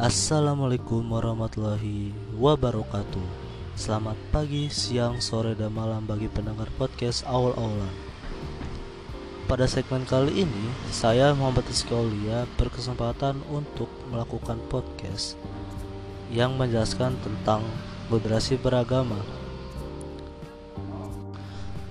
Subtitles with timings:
[0.00, 3.28] Assalamualaikum warahmatullahi wabarakatuh.
[3.76, 7.92] Selamat pagi, siang, sore, dan malam bagi pendengar podcast awal-awalan.
[9.44, 11.92] Pada segmen kali ini, saya Muhammad Rizky
[12.56, 15.36] berkesempatan untuk melakukan podcast
[16.32, 17.60] Yang menjelaskan tentang
[18.08, 19.20] moderasi beragama.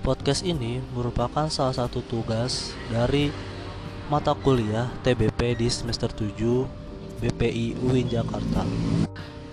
[0.02, 3.30] Podcast ini merupakan salah satu tugas dari
[4.10, 6.79] mata kuliah TBP di semester 7
[7.20, 8.64] BPI UIN Jakarta.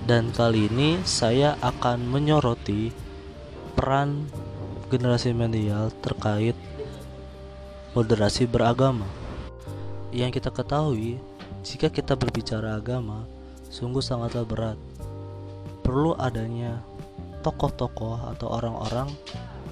[0.08, 2.96] Dan kali ini saya akan menyoroti
[3.76, 4.24] peran
[4.88, 6.56] generasi milenial terkait
[7.92, 9.04] moderasi beragama.
[10.16, 11.20] Yang kita ketahui,
[11.68, 13.28] jika kita berbicara agama,
[13.68, 14.80] sungguh sangatlah berat.
[15.84, 16.80] Perlu adanya
[17.44, 19.12] tokoh-tokoh atau orang-orang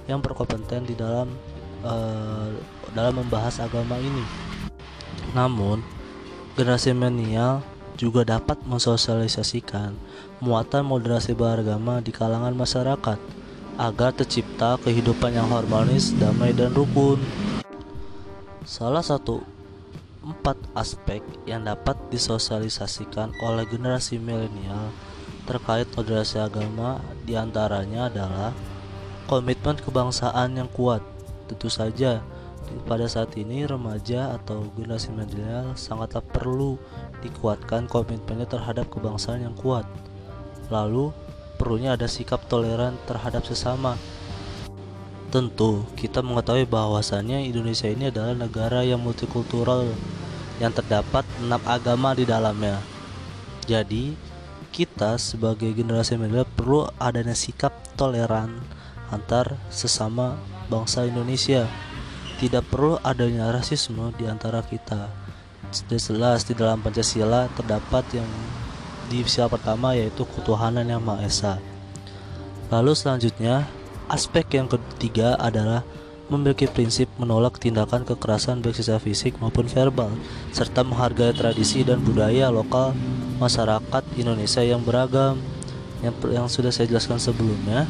[0.04, 1.32] yang berkompeten di dalam
[1.80, 2.52] uh,
[2.92, 4.24] dalam membahas agama ini.
[5.32, 5.80] Namun,
[6.56, 7.64] generasi milenial
[7.96, 9.96] juga dapat mensosialisasikan
[10.44, 13.18] muatan moderasi beragama di kalangan masyarakat
[13.76, 17.20] agar tercipta kehidupan yang harmonis, damai, dan rukun.
[18.64, 19.40] Salah satu
[20.26, 24.90] empat aspek yang dapat disosialisasikan oleh generasi milenial
[25.46, 28.50] terkait moderasi agama di antaranya adalah
[29.30, 31.00] komitmen kebangsaan yang kuat.
[31.46, 32.26] Tentu saja,
[32.86, 36.78] pada saat ini remaja atau generasi milenial sangatlah perlu
[37.22, 39.86] dikuatkan komitmennya terhadap kebangsaan yang kuat.
[40.70, 41.10] Lalu,
[41.56, 43.94] perlunya ada sikap toleran terhadap sesama.
[45.30, 49.86] Tentu, kita mengetahui bahwasannya Indonesia ini adalah negara yang multikultural
[50.62, 52.78] yang terdapat enam agama di dalamnya.
[53.66, 54.14] Jadi,
[54.70, 58.60] kita sebagai generasi milenial perlu adanya sikap toleran
[59.10, 61.66] antar sesama bangsa Indonesia.
[62.36, 65.08] Tidak perlu adanya rasisme di antara kita.
[65.72, 68.28] Sudah jelas di dalam Pancasila terdapat yang
[69.08, 71.54] di sila pertama yaitu ketuhanan yang Maha Esa.
[72.68, 73.64] Lalu selanjutnya,
[74.10, 75.86] aspek yang ketiga adalah
[76.26, 80.10] memiliki prinsip menolak tindakan kekerasan baik secara fisik maupun verbal,
[80.50, 82.98] serta menghargai tradisi dan budaya lokal
[83.38, 85.38] masyarakat Indonesia yang beragam.
[86.02, 87.86] Yang, yang sudah saya jelaskan sebelumnya,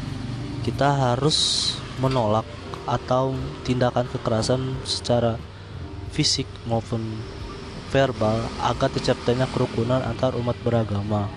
[0.61, 2.45] kita harus menolak
[2.87, 3.35] atau
[3.67, 5.35] tindakan kekerasan secara
[6.15, 7.03] fisik maupun
[7.91, 11.27] verbal agar terciptanya kerukunan antar umat beragama.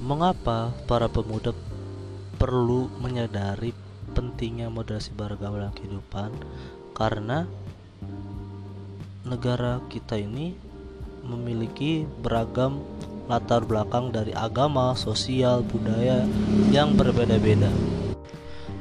[0.00, 1.52] Mengapa para pemuda
[2.40, 3.76] perlu menyadari
[4.16, 6.30] pentingnya moderasi beragama dalam kehidupan?
[6.96, 7.44] Karena
[9.26, 10.54] negara kita ini
[11.26, 12.80] memiliki beragam
[13.28, 16.24] latar belakang dari agama, sosial, budaya
[16.72, 17.68] yang berbeda-beda.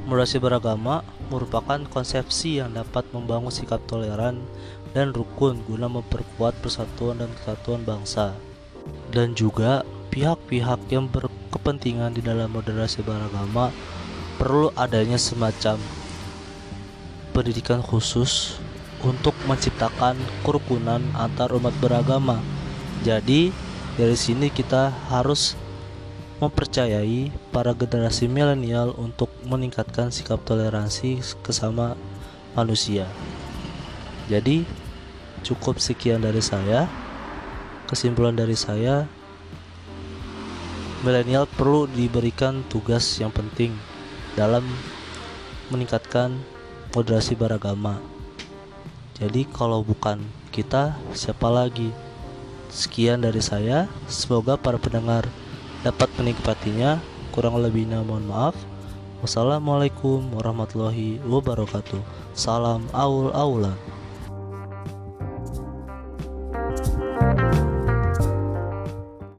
[0.07, 4.39] Moderasi beragama merupakan konsepsi yang dapat membangun sikap toleran
[4.95, 8.31] dan rukun guna memperkuat persatuan dan kesatuan bangsa.
[9.11, 9.83] Dan juga
[10.15, 13.75] pihak-pihak yang berkepentingan di dalam moderasi beragama
[14.39, 15.75] perlu adanya semacam
[17.35, 18.63] pendidikan khusus
[19.03, 20.15] untuk menciptakan
[20.47, 22.39] kerukunan antar umat beragama.
[23.03, 23.51] Jadi,
[23.99, 25.59] dari sini kita harus
[26.37, 31.97] mempercayai para generasi milenial untuk meningkatkan sikap toleransi kesama
[32.53, 33.09] manusia.
[34.29, 34.61] Jadi,
[35.41, 36.85] cukup sekian dari saya.
[37.87, 39.07] Kesimpulan dari saya,
[41.01, 43.71] milenial perlu diberikan tugas yang penting
[44.35, 44.67] dalam
[45.71, 46.35] meningkatkan
[46.91, 47.97] moderasi beragama.
[49.17, 50.21] Jadi, kalau bukan
[50.53, 51.89] kita, siapa lagi?
[52.69, 53.87] Sekian dari saya.
[54.05, 55.25] Semoga para pendengar
[55.87, 56.99] dapat menikmatinya.
[57.31, 58.59] Kurang lebihnya mohon maaf.
[59.23, 62.03] Wassalamualaikum warahmatullahi wabarakatuh.
[62.35, 63.73] Salam aul aulan.